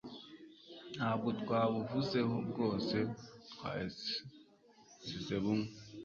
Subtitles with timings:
[0.95, 2.97] ntabwo twabuvuzeho bwose
[3.51, 5.69] twasize bumwe